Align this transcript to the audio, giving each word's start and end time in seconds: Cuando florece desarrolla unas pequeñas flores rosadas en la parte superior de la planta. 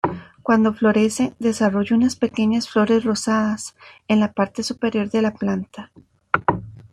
Cuando 0.41 0.73
florece 0.73 1.35
desarrolla 1.37 1.95
unas 1.95 2.15
pequeñas 2.15 2.67
flores 2.67 3.03
rosadas 3.03 3.75
en 4.07 4.19
la 4.19 4.33
parte 4.33 4.63
superior 4.63 5.11
de 5.11 5.21
la 5.21 5.31
planta. 5.35 5.91